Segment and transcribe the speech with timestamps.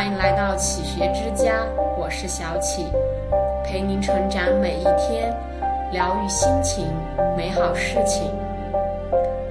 [0.00, 1.62] 欢迎来到启学之家，
[1.98, 2.86] 我是小启，
[3.62, 5.30] 陪您成长每一天，
[5.92, 6.86] 疗愈心情，
[7.36, 8.30] 美好事情。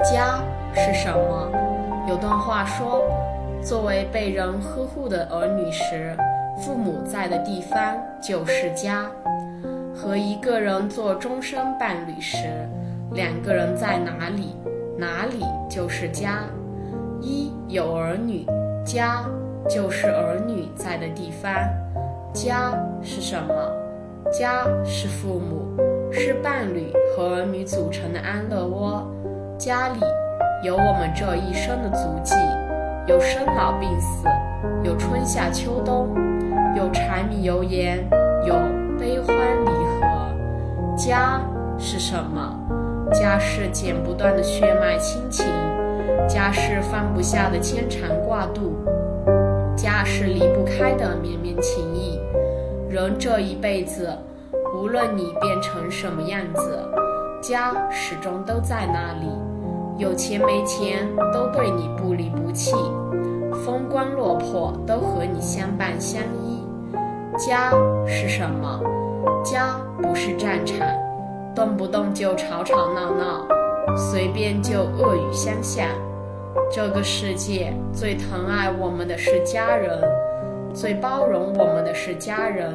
[0.03, 0.41] 家
[0.73, 1.51] 是什么？
[2.07, 3.03] 有段话说，
[3.61, 6.17] 作为被人呵护的儿女时，
[6.57, 9.05] 父母在的地方就是家；
[9.95, 12.67] 和一个人做终身伴侣时，
[13.11, 14.55] 两个人在哪里，
[14.97, 16.39] 哪里就是家。
[17.21, 18.47] 一有儿女，
[18.83, 19.23] 家。
[19.67, 21.51] 就是儿女在的地方，
[22.33, 23.53] 家是什么？
[24.31, 25.75] 家是父母，
[26.11, 29.05] 是伴侣和儿女组成的安乐窝。
[29.57, 29.99] 家里
[30.63, 32.35] 有我们这一生的足迹，
[33.07, 34.27] 有生老病死，
[34.83, 36.09] 有春夏秋冬，
[36.75, 38.07] 有柴米油盐，
[38.45, 38.53] 有
[38.99, 40.95] 悲欢离合。
[40.95, 41.41] 家
[41.77, 42.55] 是什么？
[43.11, 45.45] 家是剪不断的血脉亲情，
[46.27, 48.75] 家是放不下的牵肠挂肚。
[49.81, 52.19] 家是离不开的绵绵情谊，
[52.89, 54.13] 人这一辈子，
[54.75, 56.83] 无论你变成什么样子，
[57.41, 59.29] 家始终都在那里。
[59.97, 62.73] 有钱没钱都对你不离不弃，
[63.65, 66.61] 风光落魄都和你相伴相依。
[67.37, 67.71] 家
[68.05, 68.81] 是什么？
[69.45, 70.85] 家不是战场，
[71.55, 73.47] 动不动就吵吵闹闹，
[73.95, 75.87] 随便就恶语相向。
[76.71, 80.01] 这个世界最疼爱我们的是家人，
[80.73, 82.73] 最包容我们的是家人。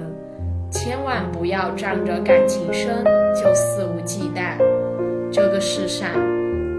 [0.71, 4.59] 千万不要仗着感情深就肆无忌惮。
[5.31, 6.09] 这个世上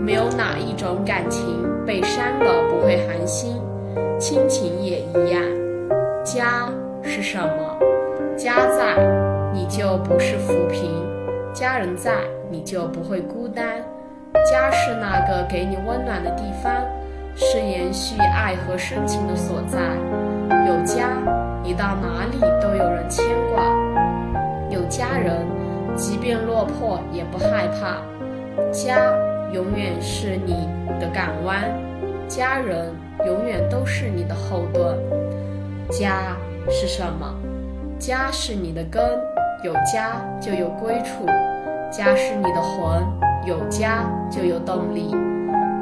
[0.02, 3.62] 没有哪一种感情被伤了不会寒心，
[4.20, 5.42] 亲情也一样。
[6.26, 6.70] 家
[7.02, 7.78] 是什么？
[8.36, 8.98] 家在，
[9.54, 10.92] 你就不是浮萍；
[11.54, 12.12] 家人在，
[12.50, 13.82] 你就不会孤单。
[14.50, 16.72] 家是那个给你温暖的地方。
[17.38, 19.78] 是延续爱和深情的所在。
[20.66, 21.10] 有家，
[21.62, 23.62] 你到哪里都有人牵挂；
[24.70, 25.46] 有家人，
[25.98, 27.98] 即便落魄也不害怕。
[28.72, 29.14] 家
[29.52, 31.64] 永远是你的港湾，
[32.30, 32.90] 家人
[33.26, 34.98] 永远都是你的后盾。
[35.90, 36.38] 家
[36.70, 37.36] 是什么？
[38.00, 39.04] 家是你的根，
[39.62, 41.26] 有家就有归处；
[41.92, 43.04] 家是你的魂，
[43.46, 45.16] 有家就有动力。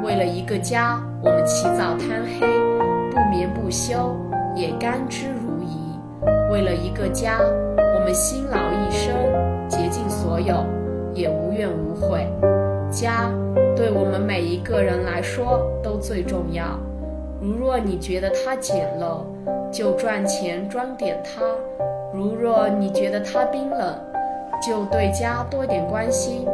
[0.04, 1.00] 为了一个家。
[1.26, 2.46] 我们起早贪黑，
[3.10, 4.14] 不眠不休，
[4.54, 6.52] 也甘之如饴。
[6.52, 7.38] 为了一个家，
[7.78, 9.14] 我们辛劳一生，
[9.66, 10.66] 竭尽所有，
[11.14, 12.30] 也无怨无悔。
[12.90, 13.30] 家
[13.74, 16.78] 对我们每一个人来说都最重要。
[17.40, 19.24] 如若你觉得它简陋，
[19.72, 21.42] 就赚钱装点它；
[22.12, 23.98] 如若你觉得它冰冷，
[24.60, 26.46] 就对家多点关心。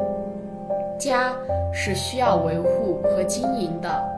[1.01, 1.35] 家
[1.73, 4.09] 是需要维护和经营的。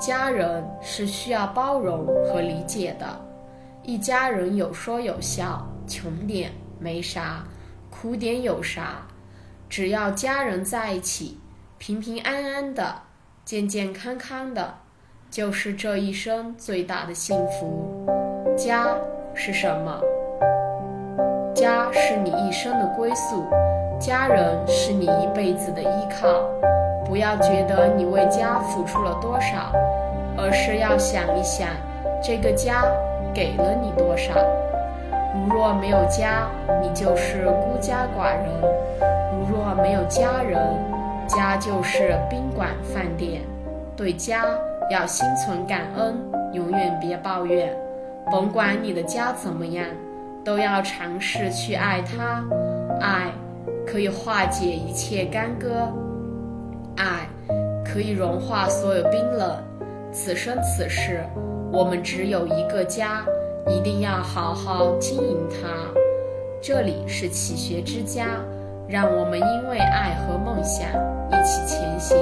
[0.00, 3.06] 家人是需要包容和理解的，
[3.84, 6.50] 一家人有说有笑，穷点
[6.80, 7.44] 没啥，
[7.88, 9.06] 苦点有啥，
[9.68, 11.38] 只要家人在一起，
[11.78, 12.96] 平平安安的，
[13.44, 14.74] 健健康康的，
[15.30, 18.04] 就是这一生最大的幸福。
[18.56, 18.88] 家
[19.32, 20.00] 是什么？
[21.54, 23.44] 家是你一生的归宿，
[23.98, 26.28] 家人是你一辈子的依靠。
[27.06, 29.72] 不要觉得你为家付出了多少，
[30.38, 31.68] 而是要想一想，
[32.22, 32.82] 这个家
[33.34, 34.32] 给了你多少。
[35.34, 36.48] 如若没有家，
[36.80, 38.48] 你就是孤家寡人；
[39.32, 40.58] 如若没有家人，
[41.28, 43.42] 家就是宾馆饭店。
[43.96, 44.44] 对家
[44.90, 46.16] 要心存感恩，
[46.52, 47.70] 永远别抱怨。
[48.30, 49.84] 甭管你的家怎么样，
[50.42, 52.42] 都要尝试去爱它。
[53.00, 53.30] 爱
[53.86, 55.68] 可以化解一切干戈。
[56.96, 57.28] 爱
[57.84, 59.56] 可以融化所有冰冷。
[60.12, 61.20] 此生此世，
[61.72, 63.24] 我们只有一个家，
[63.66, 65.68] 一定要好好经营它。
[66.62, 68.26] 这里是启学之家，
[68.88, 70.86] 让我们因为爱和梦想
[71.30, 72.16] 一起前行。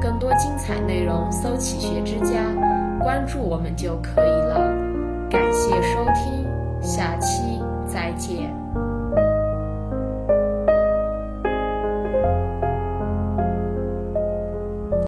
[0.00, 2.40] 更多精彩内容，搜“启学之家”，
[3.02, 4.60] 关注我们就可以了。
[5.28, 6.46] 感谢收听。
[6.80, 8.54] 下期再见